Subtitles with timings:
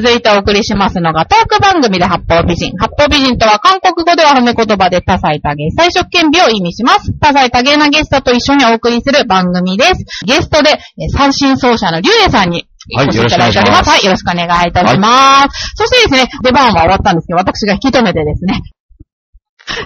[0.00, 2.76] 続いてお送りしますのがトーク番組で八方美人。
[2.78, 7.12] 八方美人とは韓国語では褒め言葉で多彩多芸、最初兼美を意味します。
[7.18, 10.04] 多彩多芸なゲストと一緒にお送りする番組です。
[10.26, 13.90] ゲストで、え三振奏者のリュウエさんにはいお越しいただいております。
[13.90, 15.74] はい、よろしくお願いいたします。
[15.76, 18.60] そしてですね、出番は終わったんですけど、私が引き止めてですね、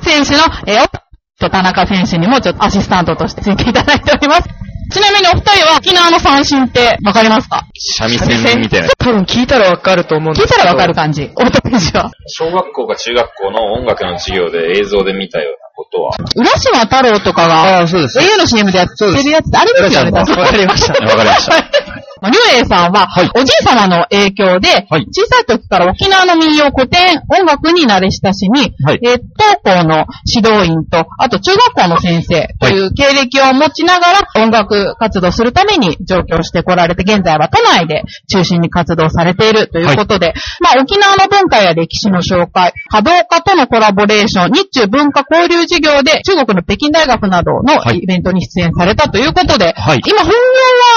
[0.02, 1.10] 選手の、えー、
[1.46, 4.43] お田中選手にもちょっとアシスタントとしてついていただいております。
[4.93, 7.63] ちなみにお二人は沖縄の三振ってわかりますか？
[7.96, 8.89] 三味線みたいな。
[8.99, 10.54] 多分聞いたらわかると思うんですけど。
[10.54, 11.29] 聞いたらわかる感じ。
[11.29, 12.11] 太田選手は。
[12.26, 16.16] 小学校か中学校の音楽の授業で映像で見たようなことは。
[16.35, 18.18] 浦島太郎とかが、ああ、そうです。
[18.18, 20.93] au の CM でやってるやつって、あれですよね、わかりました。
[20.93, 21.52] わかりました。
[22.20, 25.06] まあ、りゅうえいさんは、おじい様の影響で、はい。
[25.10, 29.00] 小さい時から沖縄の民謡古典音楽に慣れ親しみ、はい。
[29.02, 29.20] えー
[29.62, 47.98] 当校の指導員と、あと中学校の先生という経歴を持ちながら音楽活動するために上京してこられて、現在は都内で中心に活動されているということで、まあ沖縄の文化や歴史の紹介、華道家とのコラボレーション、日中文化交流事業で中国の北京大学などのはい。
[47.98, 50.02] イベントに出演されたということで、はい。
[50.06, 50.34] 今本業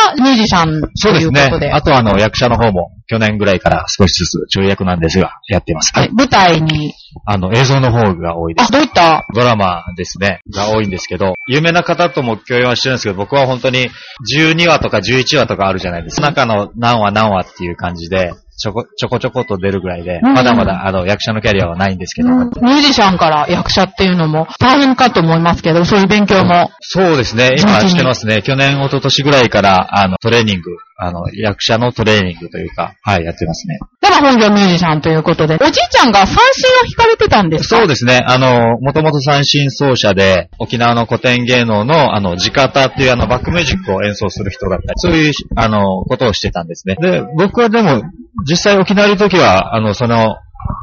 [0.10, 1.72] はミュージシャンとそうですね。
[1.72, 5.92] あとはあの、役者の方も去年ぐらいから少しずつ跳躍なんですが、やっています。
[5.94, 6.10] はい。
[6.12, 6.94] 舞台に、
[7.26, 8.72] あの、映像の方が多いであ、す。
[8.72, 13.90] どういった、ドラマですね、が多いんですけど、有名な方とも共演はしてるんですけど、僕は本当に
[14.36, 16.28] 12話とか11話とかあるじゃないですか。
[16.28, 26.70] 中の何話何話っていう感じで、ちょこちょこちょこっと出るぐらいで、うんまだまだあの、役者のキャリアはないんですけど、ミュージシャンから役者っていうのも大変かと思いますけど、そういう勉強も。
[26.82, 27.56] そうですね。
[27.58, 28.42] 今してますね。
[28.42, 30.72] 去年、一昨年ぐらいから、あの、トレーニング、
[31.06, 33.80] あの、役者のトレーニングというか、はい、やってますね。
[34.02, 37.78] でも本業ミュージシャンということで、おじいちゃんが三振を弾かれてたんですか？
[37.78, 38.22] そうですね。
[38.26, 46.96] あの、もともと三振奏者で、沖縄の古典芸能の、あの、地方っていうあの、バックミュージックを演奏する人だったり、そういう、あの、ことをしてたんですね。
[47.00, 48.02] で、僕はでも、
[48.50, 50.38] 実際沖縄にいる時は、あの、その、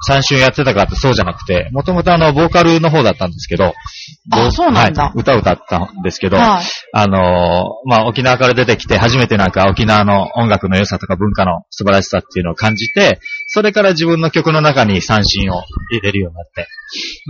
[0.06, 3.74] 三振やってたかってそうじゃなくて、もともとあの、ボーカルの方だったんですけど、
[4.32, 6.64] あぼそうなんだはい、歌を歌ったんですけど、はい。
[6.92, 16.68] あのーまあ、沖縄から出てきて初めてなんか沖縄の音楽の良さとか文化の素晴らしさっていうのを感じて、それから自分の曲の中に三振を入れるようになって。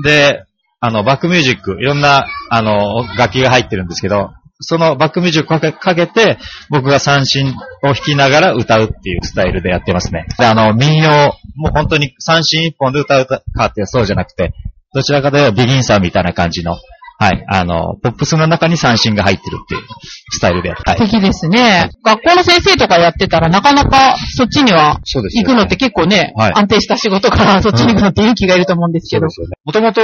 [0.05, 0.45] で、
[0.81, 4.31] あの、バックミュージック、いろんな、あの、楽器が入ってるんですけど、
[4.61, 6.39] そのバックミュージックをかけて、
[6.69, 10.27] 僕が三振を弾きながら歌うっていうスタイルでやってますね。
[10.39, 11.11] で、あの、民謡、
[11.57, 14.53] もう本当に三振一本で歌うかってそうじゃなくて、
[14.95, 16.77] どちらかというとビギンさんみたいな感じの、
[17.19, 19.83] はい、あの、ポップスの中に三振が入ってるっていう
[20.31, 20.99] スタイルでやって、はい。
[20.99, 21.91] 素敵ですね。
[22.03, 29.27] 学校の先生とかやってたらなかなかそっちには行くのって結構ね、はい安定した仕事からそっちに行くのって勇気がいると思うんですけど。
[29.65, 30.01] もともと、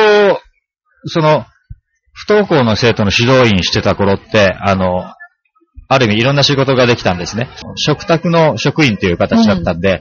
[1.07, 1.47] その、
[2.17, 5.05] 不登校の生徒の指導員してた頃って、あの、
[5.89, 7.49] ある意味いろんな仕事ができたんですね。
[7.77, 10.01] 食卓の職員っていう形だったんで、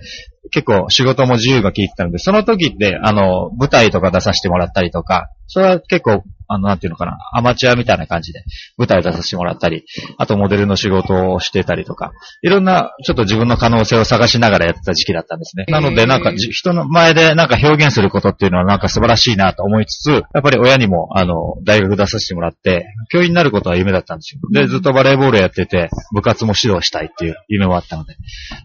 [0.52, 8.44] 結構仕事も自由が効いてたので、その時って、あの、舞台とか出させてもらったりとか、それは結構、あの、なんていうのかな、アマチュアみたいな感じで
[8.78, 9.86] 舞台出させてもらったり、
[10.18, 15.66] あとモデルの仕事をしてたりとか、いろんな、ちょっと自分の可能性を探しながらやってた時期だったんですね。
[15.70, 24.42] なので、なんかじ、人の前でなんか表現することっていうのはなんか素晴らしいなと思いつつ、やっぱり親にも、あの、大学出させてもらって、教員になることは夢だったんですよ。
[24.52, 28.16] で、ずっとバレーボールやってて、部活も指導したいっていう夢もあったので、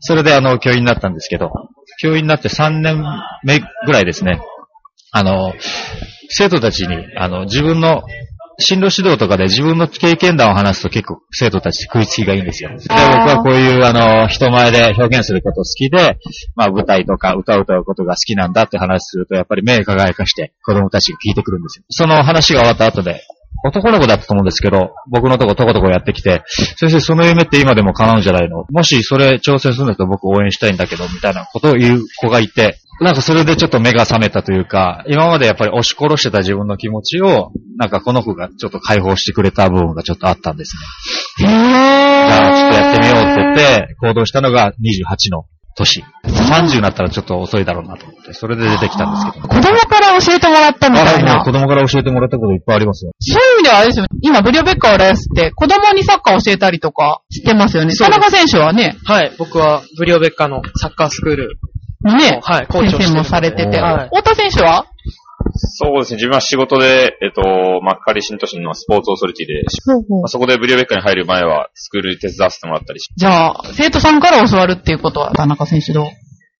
[0.00, 1.50] それであの、教員になったんですけど、
[2.00, 3.04] 教員になって3年
[3.44, 4.40] 目ぐらいですね、
[5.12, 5.52] あの、
[6.28, 8.02] 生徒たちに、あの、自分の
[8.62, 12.68] 進路指導とかで自分の経験談を話すと結構生徒たち食いつきがいいんですよ。
[12.70, 16.18] で、僕はこういうあの、人前で表現すること好きで、
[16.54, 21.84] まあ舞台とか歌を歌うことが好きなんだって話すると、やっぱり目輝かして子供たちが聞いてくるんですよ。
[21.88, 23.22] その話が終わった後で、
[23.64, 26.42] 男の子だったと思うんですけど、僕のとこトコトコやってきて、
[26.76, 28.64] 先生その夢って今でも叶うんじゃないの？
[28.70, 40.76] もしそれ挑戦するんだったら僕応援したいんだけど、みたいなことを言う子がいて、なんかそれでちょっと目が覚めたというか、今までやっぱり押し殺してた自分の気持ちを、なんかこの子がちょっと解放してくれた部分がちょっとあったんです
[41.40, 41.48] ね。
[41.48, 42.28] へー。
[42.28, 45.44] じゃあちょっとやってみようって言って、行動したのが28の
[45.76, 46.04] 年。
[46.26, 49.48] 30になったらちょっと遅いだろうなと思って、それで出てきたんですけど。
[49.48, 51.44] 子供から教えてもらったみたいあな。
[51.44, 53.12] 子供から教えてもらったこといっぱいありますよ。
[53.20, 54.06] そういう意味ではあれですよ。
[54.20, 57.94] 今、ブリオベッカー浦安って子供にサッカー教えたりとかしてますよね。
[57.94, 59.32] 田中選手はね、はい。
[59.38, 61.58] 僕はブリオベッカのサッカースクール
[62.02, 63.78] ね、はいコーチをしてる先生もされてて。
[63.78, 64.86] はい太田選手は？
[65.52, 66.16] そうですね。
[66.16, 69.62] 自分は仕事で、えっと、まあ、カリシン都市のスポーツオーソリティで、
[70.08, 76.06] まあ、そこでブリオベッカに入る前は、スクール手伝わせてもらったりしじゃあ、生徒さんから教わるっていうことは、田中選手どう？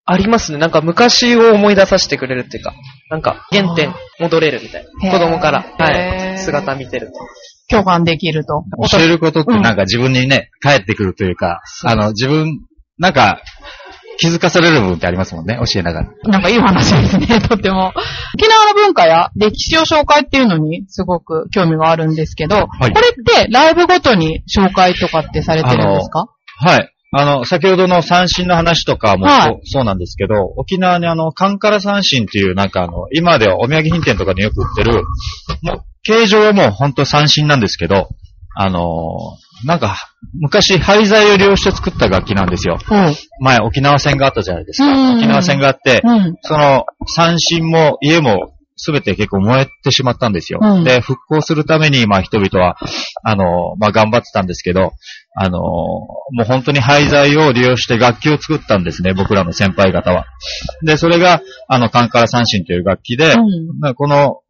[0.06, 0.58] ありますね。
[0.58, 2.72] なんか昔を思い出させてくれるっていうか、
[3.10, 5.12] なんか原点戻れるみたいな。
[5.12, 6.38] 子供から、へーはい。
[6.38, 7.12] 姿見てると。
[7.69, 8.64] 共感できると。
[8.90, 12.60] 教えることってなんか自分にね、返ってくるというか、あの、自分、
[12.98, 13.40] なんか、
[14.20, 16.08] 気づかされる部分ってありますもんね、教えながら。
[16.25, 17.93] なんかいい話ですね、 とても。
[18.34, 26.26] 沖縄の文化や歴史を紹介っていうのにすごく興味があるんですけど、いこれってライブごとに紹介とかってされてるんですか？
[26.58, 26.93] はい。
[27.12, 35.02] あの、先ほどの三振の話とかもそう,、はいそうなんですけど、沖縄にあの、カンカラ三振っていうなんかあの、今ではお土産品店とかによく売ってる、
[35.62, 38.08] もう、形状はもう本当三振なんですけど、
[38.55, 39.97] あのーなんか、
[40.39, 42.79] 昔廃材を利用して作った楽器なんですよ。
[42.91, 43.15] うん。
[43.41, 44.89] 前沖縄戦があったじゃないですか。
[44.89, 46.37] うん沖縄戦があって、うん。
[46.43, 50.61] その三振も家もすべて結構燃えてしまったんですよ。
[50.62, 52.77] うんで、復興するために、まあ人々は、
[53.23, 54.93] あの、まあ頑張ってたんですけど、
[55.37, 60.25] あの、もう本当に廃材を利用して楽器を作ったんですね、僕らの先輩方は。
[60.83, 64.41] で、それが、あの、カンカラ三振という楽器で、うんまあこの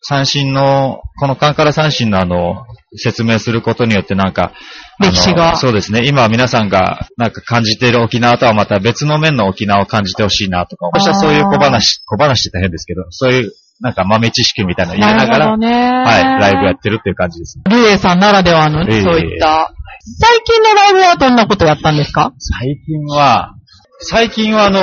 [0.00, 2.66] 三振の、このカンカラ三振のあの、
[2.96, 4.52] 説明することによってなんか、
[5.00, 6.02] 歴史がそうですね。
[6.06, 15.50] 今皆さんがなんか感じている沖縄とはまた別の面の沖縄を感じてほしいなとか、私はそういう小話、小話って大変ですけど、そういうなんか豆知識みたいなの入れながら。
[15.50, 17.64] はい、ライブやってるっていう感じですね。
[17.70, 19.72] ルエさんならではの、ええそういった。
[20.20, 22.32] 最近のライブはどんなことやったんですか？
[22.38, 23.54] 最近は、
[24.00, 24.80] 最近はあの、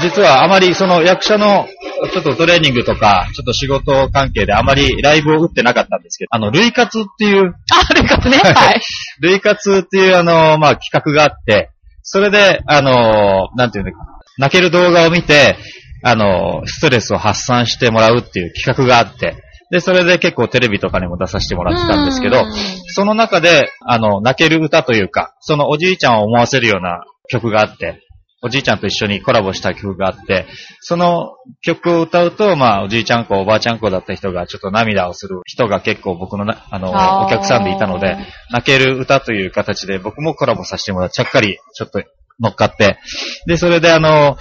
[0.00, 1.66] 実はあまりその役者の
[2.08, 8.38] ちょっとトレーニングとか、ちょっと仕事関係であまりライブを打ってなかったんですけど、あの、類活っていう、あ、ルエカツね。
[8.42, 8.80] はい。
[9.20, 11.70] 類活っていうあの、まあ、企画があって、
[12.02, 14.04] それで、あの、なんていうのかな、
[14.38, 15.56] 泣ける動画を見て、
[16.02, 19.36] あの、ストレスを発散してもらうっていう企画があって、
[19.70, 22.44] で、それで結構テレビとかにも出させてもらってたんですけど、
[22.88, 28.02] その中で、あの、泣ける歌というか、そのおじいちゃんを思わせるような曲があって、
[28.42, 30.46] おじいちゃんと一緒にコラボした曲があって、
[30.80, 37.26] その曲を歌うと、まあ、おじいちゃん子、おばあちゃん子だった人がちょっと涙をする人が結構僕のな、あの、あー。
[37.26, 38.16] お客さんでいたので、
[38.50, 42.02] 泣ける歌という形で僕もコラボさせてもらって、ちゃっかりちょっと
[42.40, 42.98] 乗っかって、
[43.46, 44.38] で、それであの、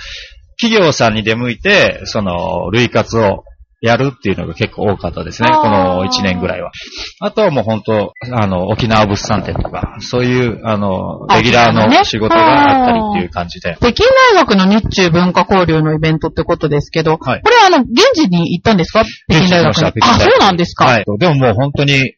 [0.61, 3.43] 企業さんに出向いて、その、類活を
[3.81, 6.71] やるっていうのが結構多かったですね、この1年ぐらいは。
[7.21, 13.77] あとはもう本当、あの、沖縄物産展とか、そういう、あの、あレギュラーの仕事があったりっていう感じで。
[13.79, 19.05] 北京大学の日中文化交流のイベントってことですけど、はいこれあの、現地に行ったんですか？
[19.29, 20.01] 北京大学に。
[20.01, 20.85] あ、そうなんですか。
[20.85, 21.05] はい。
[21.17, 22.15] でももう本当に、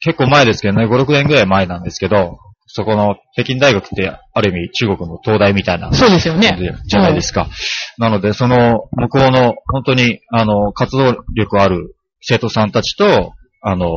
[0.00, 2.38] 結構前ですけどね、5、6年ぐらい前なんですけど、
[2.76, 6.58] そこの北京大学って、ある意味中国の東大みたいなそうですよね。
[6.84, 7.48] じゃないですか。
[7.96, 13.32] なので、その、向こうの、本当に、あの、活動力ある生徒さんたちと、
[13.62, 13.88] あの、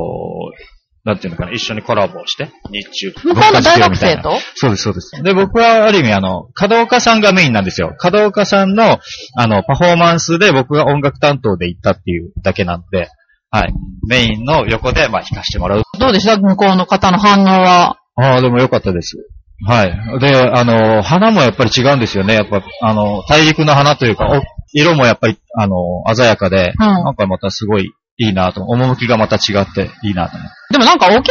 [1.03, 3.11] なんていうのかな、一緒にコラボをして、日中。
[3.21, 4.31] 向こうの大学生と？
[4.55, 5.23] そうです、そうです。
[5.23, 7.97] で、僕はある意味、あの、門岡さんがメインなんですよ。
[8.01, 8.99] 門岡さんの、
[9.35, 13.09] あの、パフォーマンスで僕が音楽担当で行ったっていうだけなんで、
[13.51, 13.73] はい。
[14.07, 15.83] メインの横で、まあ、弾かせてもらう。
[15.99, 16.37] どうでした？
[16.37, 17.98] 向こうの方の反応は。
[18.21, 19.17] ああ、でもよかったです。
[19.65, 20.19] はい。
[20.19, 22.33] で、あの、花もやっぱり違うんですよね。
[22.35, 24.41] やっぱ、あの、大陸の花というか、お
[24.73, 25.75] 色もやっぱり、あの、
[26.15, 30.37] 鮮やかで、うんなんかまたすごいいいなと、趣がまた違っていいなと。
[30.71, 31.23] でもなんか沖縄っ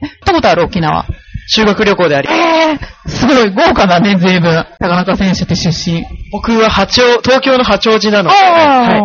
[0.00, 1.04] て、行ったことある沖縄？
[1.52, 4.64] 修学旅行であり、えー、すごい豪華だね、随分。
[4.78, 6.04] 高中選手って出身。
[6.32, 9.00] 僕は八王、東京の八王子なので、あはい。
[9.00, 9.02] ー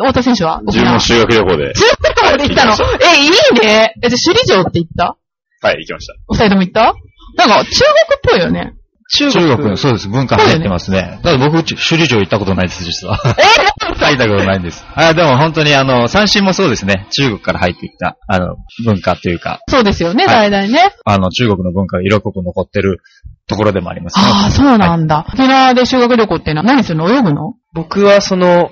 [0.00, 0.60] 太田選手は？
[0.66, 2.72] 自分も修学旅行で、中学校で行ったの？
[3.02, 3.30] え、いい
[3.66, 3.94] ね。
[4.02, 5.16] え、じゃあ首里城って行った？
[5.62, 6.14] はい、行きました。
[6.28, 6.94] お二人とも行った？
[7.36, 7.74] なんか中国
[8.16, 8.74] っぽいよね。
[9.12, 10.08] 中中国、そうです。
[10.08, 11.18] 文化入ってますね。
[11.24, 13.18] ただ僕、首里城行ったことないです、実は。
[13.36, 14.84] え入ったことないんです。
[14.94, 17.08] あでも本当にあの、三振もそうですね。
[17.10, 20.94] 中国から入ってきた、あの、文化というか、そうですよね、はい大々ね。
[21.04, 23.00] あの、中国の文化が色濃く残ってる
[23.48, 24.24] ところでもありますね。
[24.24, 25.26] ああ、そうなんだ。
[25.28, 27.10] 沖縄で修学旅行っていうのは何するの？
[27.10, 27.54] 泳ぐの？
[27.74, 28.70] 僕はその、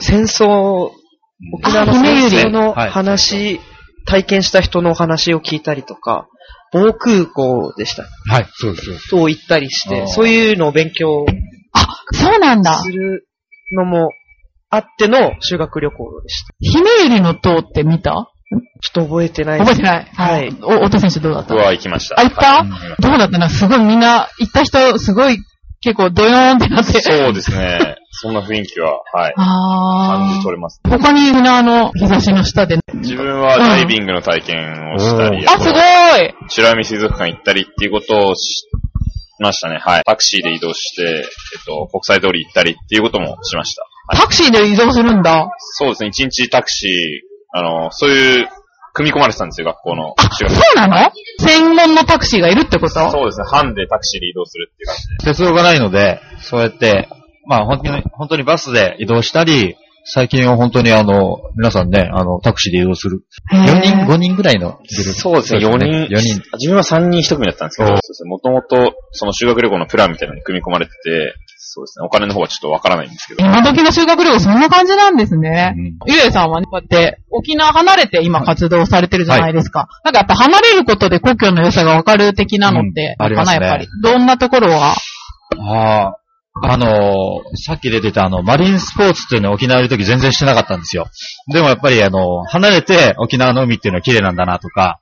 [0.00, 0.90] 戦争、
[1.54, 3.58] 沖縄の戦争のはい話、
[4.08, 6.26] 体験した人の話を聞いたりとか、
[6.72, 8.04] 防空港でした。
[8.30, 8.84] はい、そうです。
[8.86, 11.26] そうですと行ったりして、そういうのを勉強
[11.72, 12.90] あ、そうなんだす。
[12.90, 13.26] る
[13.76, 14.10] のも
[14.70, 16.54] あっての修学旅行でした。
[16.58, 18.30] ひめゆりの塔って見た？
[18.80, 20.04] ちょっと覚えてない覚えてない。
[20.14, 20.48] はい。
[20.62, 21.54] お、太田選手どうだった？
[21.54, 22.18] 僕は行きました。
[22.18, 23.38] あ、行った、うんどうだった？
[23.38, 25.36] なすごいみんな、行った人、すごい、
[25.82, 27.00] 結構ドヨーンってなって。
[27.02, 27.97] そうですね。
[28.10, 29.34] そんな雰囲気は、はい。
[29.34, 30.34] 感ああ。
[30.38, 30.80] じ取れます。
[30.88, 32.78] 他に沖縄の日差しの下で。
[32.94, 38.66] 自分はダイビングの体験をしたり、うんあ、すごい白海水族館行ったりっていうことをし
[39.38, 39.78] ましたね。
[39.78, 40.02] はい。
[40.04, 43.82] タクシーで移動して、えっと、国際通り行ったりっていうこともしました。
[44.08, 45.48] はい、タクシーで移動するんだ。
[45.58, 46.08] そうですね。
[46.08, 48.48] 一日タクシー、あの、そういう、
[48.94, 51.12] 組み込まれてたんですよ、学校の修学そうなの？
[51.38, 53.10] 専門のタクシーがいるってこと？
[53.10, 53.46] そうですね。
[53.46, 55.16] 班でタクシーで移動するっていう感じで。
[55.24, 57.08] 鉄道がないので、そうやって、
[57.48, 63.24] まあ本当に、本当にバスで移動したり、最近は本当にあの、皆さんね、あの、タクシーで移動する。
[63.52, 65.20] 4人、5人ぐらいのグループ。
[65.20, 66.14] そうですね、4人。
[66.14, 66.42] 4人。
[66.54, 73.44] 自分は3人1組だったんですけど、おそうですね、もともと、その修学旅行のプランみたいなのに組み込まれてて、そうですね、お金の方はちょっとわからないんですけど。
[73.44, 75.74] 今時の修学旅行そんな感じなんですね。
[75.76, 79.88] うんゆえさんはね、こうやって沖縄離れて今活動されてるじゃないですか。
[80.04, 83.88] なんかやっぱ離れることで故郷の良さがわかる的なのって、うんありますねかなやっぱり。
[84.02, 86.16] どんなところがああ、
[86.64, 91.06] あのーさっき出てたあの、マリンスポーツっていうのを沖縄いるとき全然してなかったんですよ。
[91.52, 94.98] でもやっぱりあの、離れて沖縄の海っていうのは綺麗なんだなとか、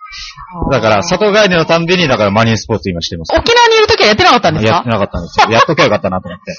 [0.70, 3.32] だから里帰りのたんびにだからマリンスポーツ今してます。
[3.36, 4.72] 沖縄にいるときはやってなかったんですか？
[4.74, 5.46] やってなかったんですよ。
[5.52, 6.50] やっときゃよかったなと思って。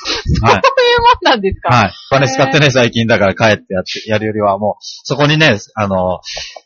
[0.46, 0.54] はい。
[0.54, 1.76] そういうもんなんですか？
[1.76, 1.92] はい。
[2.12, 6.20] お金使ってね、最近だから帰ってやって、やるよりはもう、そこにね、あの、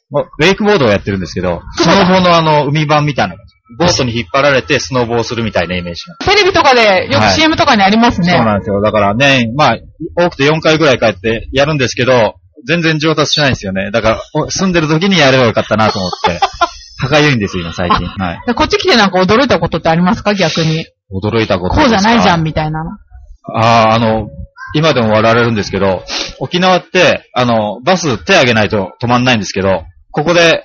[0.09, 3.35] もうウェイクボードをやってるんですけど、スノボのあの、海版みたいな、
[3.77, 6.15] ボートに引っ張られてスノボをするみたいなイメージが。
[6.17, 8.31] テレビとかでよくはい CM とかにありますね。
[8.33, 8.81] そうなんですよ。
[8.81, 9.77] だからね、まあ、
[10.17, 12.35] 多くて4回ぐらい帰ってやるんですけど、
[12.67, 13.89] 全然上達しないんですよね。
[13.91, 16.39] だから、お住んでる時にやればよかったなと思って、
[16.99, 18.05] 歯がゆいんですよ、今最近。
[18.07, 18.39] はい。
[18.45, 20.35] でこっち来てなんか驚いたことってありますか？
[20.35, 20.85] 逆に。
[21.11, 22.43] 驚いたことこうじゃないじゃんん。
[22.43, 22.91] みたいなの。
[23.55, 24.27] ああ、あの、
[24.75, 26.03] 今でも笑われるんですけど、
[26.39, 30.63] 沖縄って、あの、バス手挙げないと止まんないんですけど、ここで、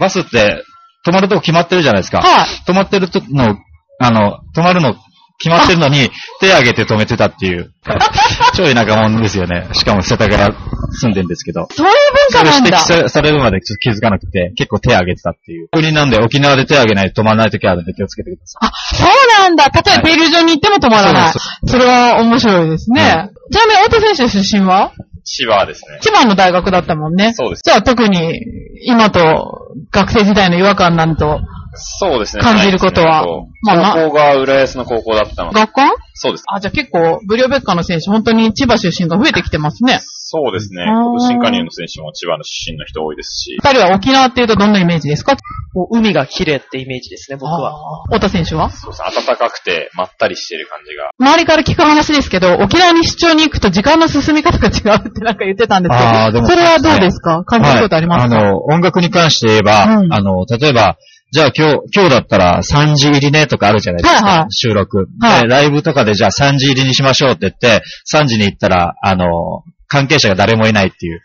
[0.00, 0.64] バスって
[1.08, 2.18] 止まるとこ決まってるじゃないですか。
[2.18, 2.48] はい。
[2.66, 3.56] 止まってるとの、
[4.00, 4.94] あの、止まるの
[5.40, 6.10] 決まってるのに、
[6.40, 7.70] 手挙げて止めてたっていう。
[8.54, 9.68] 超田舎者ですよね。
[9.72, 10.54] しかも世田谷
[11.00, 11.66] 住んでんですけど。
[11.70, 11.94] そういう
[12.30, 12.84] それ文化なんだ。
[12.88, 15.68] 指摘さされるまでちょっと気づかなくて、結構手挙げてたっていう。
[15.70, 18.68] 国なんで沖縄で手挙げないと止まらない時あるんで気をつけてください。
[18.68, 19.64] あ、そうなんだ。
[19.66, 21.32] 例えば、停留所に行っても止まらない。
[21.32, 23.00] そうそれは面白いですね。
[23.02, 24.92] はちなみに、大手選手出身は？
[25.24, 25.98] 千葉ですね。
[26.00, 27.32] 千葉の大学だったもんね。
[27.34, 27.62] そうです。
[27.64, 28.40] じゃあ特に、
[28.84, 31.40] 今と学生時代の違和感なんと、
[31.74, 32.42] そうですね。
[32.42, 33.24] 感じることは
[33.62, 35.80] まあ高校が浦安の高校だったので、学校？
[36.14, 36.44] そうです。
[36.48, 40.00] あ、じゃあ結構、ブリオベッカの選手、本当に千葉出身が増えてきてますね。
[40.30, 40.84] そうですね。
[41.26, 45.36] 新加入の選手も千葉の出身の人多いですし、二人は沖縄っていうとどんなイメージですか？
[45.72, 48.04] こう海が綺麗ってイメージですね、僕は。
[48.08, 48.68] 太田選手は？
[48.70, 49.24] そうですね。
[49.26, 51.10] 暖かくてまったりしてる感じが。
[51.18, 57.44] 周りから聞く話ですけど、沖縄に出張に行くと時間の進み方が違うってなんか言ってたんですけど、あーでもそれはどうですか？
[57.44, 60.12] 感じることありますか、はい、あの、音楽に関して言えば、うん。
[60.12, 60.98] あの、例えば、
[61.30, 64.26] じゃあ今日、今日だったら3時入りねとかあるじゃないですか。
[64.26, 64.52] はいはい。
[64.52, 65.42] 収録、はい。
[65.42, 67.82] でライブとかでじゃあ3時入りにしましょうって言って、
[68.14, 71.22] 3時に行ったら、あの、関係者が誰もいないっていう。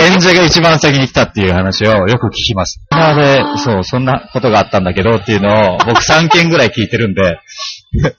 [0.00, 2.80] 演者が一番先に来たっていう話をよく聞きます。
[2.90, 7.38] なので、そう、そんなことがあったんだけどっていうのを僕3件ぐらい聞いてるんで、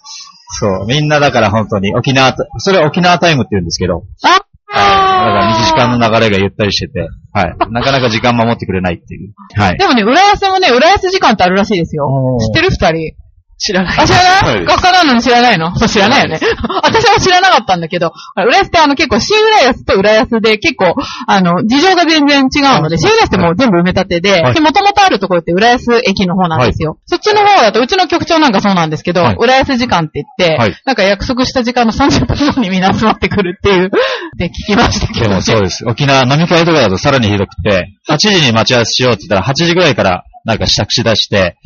[0.59, 4.77] そう、みんなだから本当に沖縄、それは沖縄タイムって言うんですけど、あはい。
[4.77, 7.71] だから2時間の流れがゆったりしてて、はい。
[7.71, 9.33] なかなか時間守ってくれないっていう。
[9.55, 9.77] はい。
[9.77, 12.05] でもね、浦安もね、浦安時間ってあるらしいですよ。
[12.39, 13.15] 知ってる二人。
[13.57, 13.97] 知らない。
[13.99, 15.71] あ、知らはないい学科なのに知らないの？
[15.75, 16.39] 知らないよね。
[16.83, 20.95] 私も知らなかったんだけど、浦安ってあの結構新浦安と浦安で結構、
[21.27, 24.53] あの、事情が全然違うので、新浦安ってもう全部埋め立てで、はい。
[24.53, 26.99] で、元々あるところって浦安駅の方なんですよ。
[27.05, 29.35] そっちの方だと、うちの局長なんかそうなんですけど、はい。
[29.39, 30.75] 浦安時間って言って、はい。
[30.85, 33.89] なんか約束した時間の30分後にみんな集まってくるっていう、
[34.37, 35.83] で聞きましたけでど、そうです。
[35.87, 41.57] 沖縄飲み会とかだとさらにひどくて、8時に待ち合わせしようって言ったら8時ぐらいからなんか支度し出して、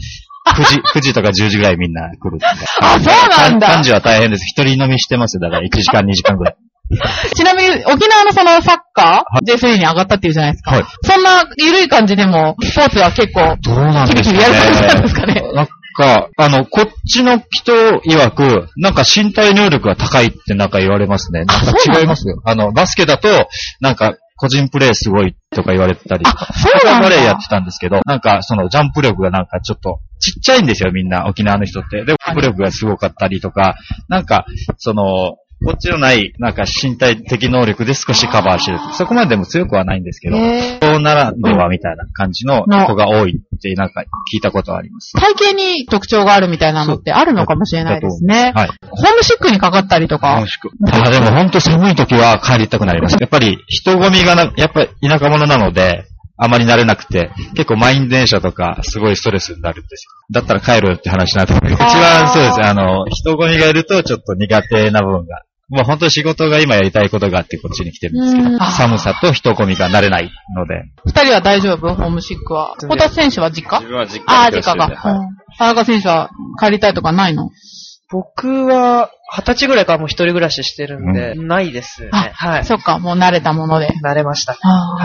[0.48, 2.39] 9時、9時とか10時ぐらいみんな来る。
[2.81, 4.45] あそうなんだ幹事は大変です。
[4.45, 5.41] 一人飲みしてますよ。
[5.41, 6.55] だから1時間2時間ぐらい。
[7.36, 10.71] ちなみに、沖縄のそのサッカー、J3 に上がったっていうじゃないですか。
[10.71, 14.24] はいそんな緩い感じでも、スポーツは結構、どうなんですかね。
[14.24, 21.45] キビキビやる感じなんですかねなんか、あの、こっちの人曰く、なんか身体能力が高いってなんか言われますね。
[21.45, 22.41] なんか違いますよ。
[22.45, 23.48] あの、バスケだと、
[23.79, 26.25] なんか、個人プレーすごいとか言われてたり。
[26.25, 27.10] あ、そうなんだ。
[27.10, 32.05] バレーやってたんですけど、なんかそのジャンプ力がなんかちょっとちっちゃいんですよ、みんな、沖縄の人って。
[32.05, 33.75] で、ジャンプ力がすごかったりとか、
[34.07, 34.45] なんか、
[34.77, 38.79] その、こっちのない、なんか身体的能力で少しカバーしてる。
[38.93, 44.01] そこまででも強くはないんですけど、そうならではみたいな感じの子が多いってなんか
[44.33, 45.13] 聞いたことはあります。
[45.13, 48.53] 体型に特徴があるみたいなのってあるのかもしれないですね。
[48.55, 48.69] はい。
[48.89, 50.47] ホームシックにかかったりとか楽。
[50.49, 50.69] しく。
[50.91, 53.17] あ、でも本当寒い時は帰りたくなります。
[53.19, 56.05] やっぱり人混みがな、やっぱり田舎者なので、
[56.43, 60.10] あまり慣れなくて、結構満員電車とかすごいストレスになるんですよ。
[60.31, 61.74] だったら帰るって話になってくる。
[61.74, 62.62] 一番そうです。
[62.67, 65.43] あの、人混みがいるとちょっと苦手な部分が。
[65.69, 70.83] もう本当に仕事が今やりたいことがあってこっちに来てるんですけうんど、寒さと人混みが慣れないので。
[71.05, 71.95] 二人は大丈夫？
[71.95, 72.75] ホームシックは？
[72.77, 73.79] 小田選手は実家？
[73.79, 74.88] 自分は実ああ、家に実家か。
[74.88, 76.29] 暮らしてるんではいうん田中選手は
[76.60, 77.50] 帰りたいとかないの？
[78.10, 82.10] 僕は、二十歳ぐらいからもう一人暮らししてるんで、ないですね。
[82.12, 82.65] あはい。
[82.65, 83.88] そっか、もう慣れたもので。
[84.03, 84.57] 慣れました。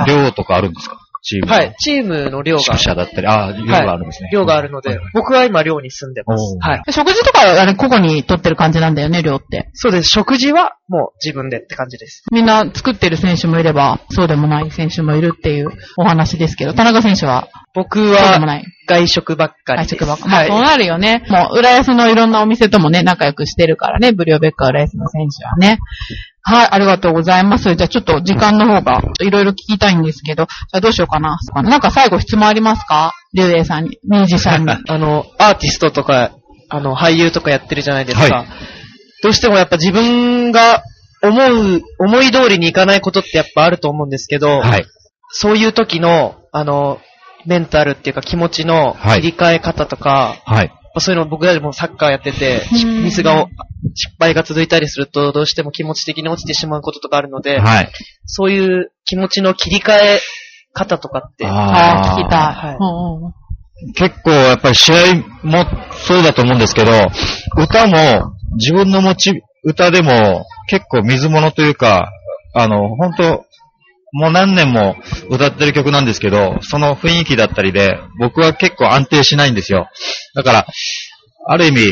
[0.09, 0.99] 寮とかあるんですか？
[1.27, 1.53] チームの。
[1.53, 1.75] はい。
[1.79, 4.31] チームの寮が宿、舎だったり、ああ、寮があるんですね。
[4.33, 6.83] 寮があるので、僕は今寮に住んでますはい。
[6.93, 9.71] 食事とかはあれ、個々に取ってる感じなんだよね、量って。
[9.75, 10.09] そうです。
[10.09, 12.23] 食事はもう自分でって感じです。
[12.33, 18.41] みんな作ってる選手もいれば、そうでもない選手もいるっていうお話ですけど、田中選手は、僕は。
[18.89, 19.97] 外食ばっかりです。
[19.97, 20.29] 外食ばっか。
[20.29, 20.65] まあ、そうはい。
[20.65, 21.23] なるよね。
[21.29, 25.79] もう、浦安のいろんなお店ともね、仲良くしてるからね、ブリオベッカ浦安の選手はね。
[26.41, 27.75] はい、ありがとうございます。
[27.75, 31.37] じゃあちょっと時間の方が、いろいろ聞きたいんですけど、じゃあどうしようかな。
[31.63, 33.13] なんか最後質問ありますか？
[33.35, 34.73] 竜英さんに、ミュージシャンに。
[34.89, 36.31] あの、アーティストとか、
[36.71, 38.37] あの、俳優とかやってるじゃないですか。
[38.37, 38.47] は
[39.23, 40.83] どうしてもやっぱ自分が
[41.23, 44.87] 思う、思い通りにいかないことってやっぱあると思うんですけど、はい。
[45.31, 47.01] そういう時の、あの、
[47.47, 50.73] メンタルっていうか気持ちのはい切り替え方とか、はい。
[50.99, 53.47] そういうの僕らもサッカーやってて、ミスが、
[53.95, 57.93] 失敗が続いたりすると、どうしても気持ち的に落ちてしまうこととかあるので、はい。
[58.25, 60.21] そういう気持ちの切り替え
[60.73, 62.41] 方とかって、ああ、聞きたい。
[62.41, 63.33] はいうんうん
[63.95, 64.97] 結構やっぱり試合
[65.43, 66.93] もそうだと思うんですけど、
[67.59, 72.11] 歌も自分の持ち歌でも結構水物というか、
[72.55, 73.45] あの、本当
[74.17, 74.97] もう何年も
[75.29, 79.89] 歌ってる曲なんですけど、その雰囲気だったりで、僕は結構安定しないんですよ。
[80.35, 80.67] だから、
[81.47, 81.87] ある意味、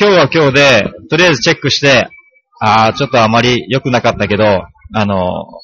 [0.00, 2.08] 今日は今日で、とりあえずチェックして、
[2.60, 4.44] ああ、ちょっとあまり良くなかったけど、
[4.94, 5.16] あの、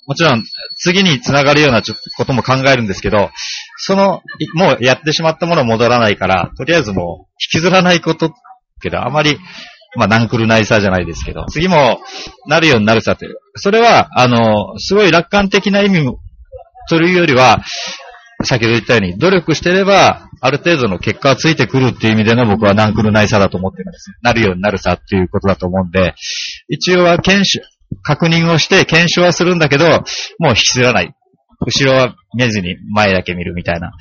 [0.06, 0.44] もちろん
[0.76, 3.30] 次につながるようなちょことも考えるんですけど、
[3.78, 4.20] その、
[4.52, 8.34] もうやってしまったものは戻らないから、とりあえずもう引きずらないこと
[8.82, 9.38] けど、あまり、
[9.96, 12.00] まあ、ナンクルナイサーじゃないですけど、次も
[12.46, 13.36] なるようになるさという。
[13.56, 16.18] それは、あの、すごい楽観的な意味も
[16.88, 17.62] というよりは、
[18.44, 24.10] 先ほど言ったように、努力してれば、ある程度の結果がついてくるっていう意味での僕はナンクルナイサーだと思ってるんです。
[24.22, 26.14] なるようになるさっていうことだと思うんで、
[26.68, 27.60] 一応は検証、
[28.02, 30.02] 確認をして検証はするんだけど、もう
[30.50, 31.14] 引きずらない。
[31.64, 33.92] 後ろは見ずに前だけ見るみたいな、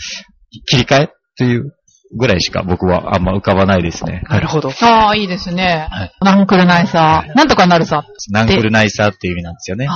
[0.66, 1.76] 切り替えという
[2.13, 4.24] ぐらいしか僕はあんま浮かばないですね。
[4.30, 4.70] なるほど。
[4.82, 5.88] ああ、いいですね。
[5.89, 7.36] はいナンクルナイサー。
[7.36, 8.06] なんとかなるさ。
[8.32, 9.88] ナンクルナイサーっていう意味なんですよね。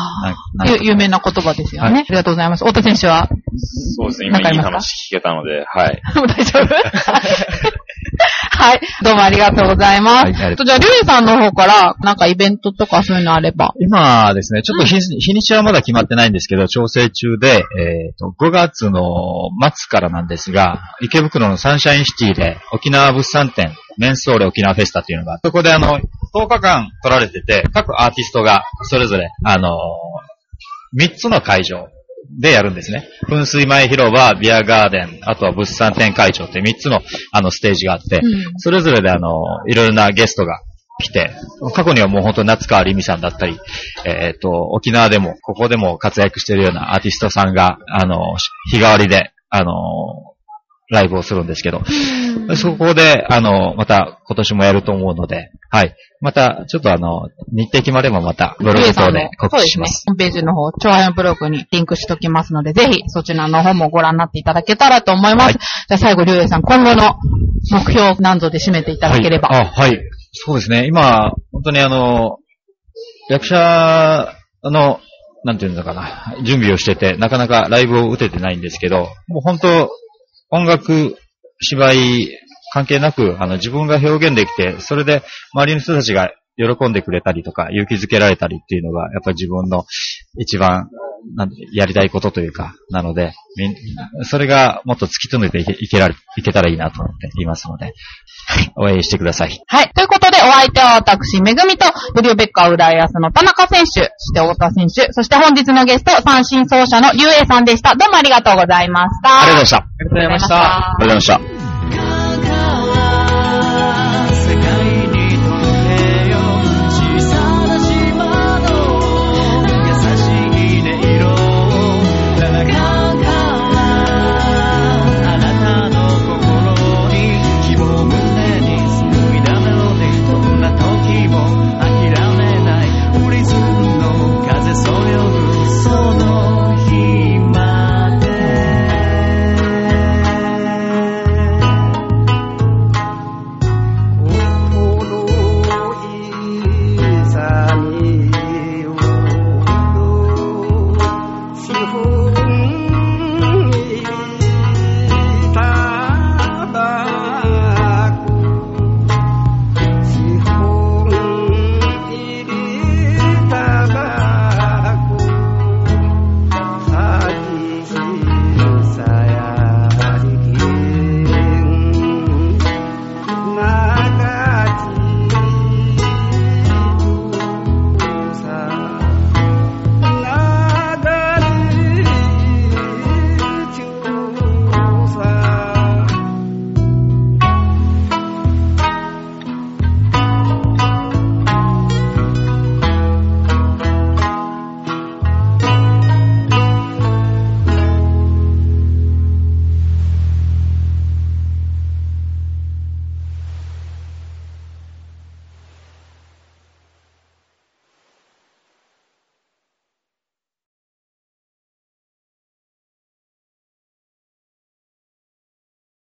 [0.81, 1.89] 有名な言葉ですよね。
[1.89, 2.65] はいありがとうございます。
[2.65, 3.29] 太田選手は？
[3.57, 4.27] そうですね。
[4.27, 6.01] 今いい話聞けたので、はい。
[6.15, 6.75] 大丈夫？
[8.57, 8.79] はい。
[9.03, 10.15] どうもありがとうございます。
[10.15, 13.73] はいありがとうとじゃあ、りゅうえさんの方から、なんかイベントとかそういうのあれば。
[13.79, 19.01] 今ですね、ちょっと日,、日にちはまだ決まってないんですけど、調整中で、えっ、と、5月の
[19.61, 25.99] 末からなんですが、池袋のサンシャインシティで沖縄物産展、メンソーレ沖縄フェスタっていうのが、そこであの、
[26.33, 29.77] 10日間取られてて、各アーティストがそれぞれ、あの
[30.97, 31.87] 3つの会場
[32.39, 33.07] でやるんですね。
[33.29, 40.59] 噴水前広場、ビアガーデン、あとは物産展会場って3つのあのステージがあって、うんそれぞれであの、いろいろなゲストが
[40.99, 41.31] 来て、
[41.73, 43.59] 過去にはもう本当夏川りみさんだったり、
[44.05, 48.35] えっ、と、沖縄でも、ここでも活躍しているようなアーティストさんが、あの、
[48.71, 49.73] 日替わりで、あの、
[50.89, 51.81] ライブをするんですけど、
[52.55, 55.95] そこで、あの、また今年もやると思うので、はい。
[56.21, 60.03] また、ちょっとあの、日程決まればまた、ブログ等で告知します。
[60.07, 60.41] そうですね。
[60.43, 65.43] ホームページの方、長編ブログにリンクしときますので、ぜひそちらの方もご覧になっていただけたらと思います。
[65.45, 65.53] はい
[65.87, 67.15] じゃあ最後、りゅうえさん、今後の
[67.71, 69.49] 目標何ぞで締めていただければ。
[69.49, 69.99] はい、あ、はい。
[70.33, 70.87] そうですね。
[70.87, 72.39] 今、本当にあの、
[73.29, 74.99] 役者の、
[75.43, 79.89] なんていうのかな、準備をしてて、なかなかライブを打ててないんですけど、もう本当、
[80.55, 81.17] 音楽、
[81.61, 82.29] 芝居、
[82.71, 85.21] 関係なく、あの、自分が表現できて、それで
[85.53, 89.85] 周りの人たちが喜んでくれたりとか、勇気づけられたりっていうのが、やっぱり自分の
[90.39, 90.89] 一番、
[91.35, 93.33] なんやりたいことというか、なので、
[94.23, 97.93] それがもっと突き詰めていけいけられいけたらいいなと思っていますので、
[98.77, 99.59] 応援してください。
[99.67, 99.91] はい。
[99.95, 107.95] ということで、お相手は私、めぐみと、ブリューベッカー浦安の田中選手、そして太田選手、そして本日のゲスト、三振奏者のりゅうえいさんでした。
[107.95, 109.41] どうもありがとうございました。
[109.41, 109.77] ありがとうございました。
[109.77, 110.55] ありがとうございました。
[110.55, 111.54] ありがとうございました。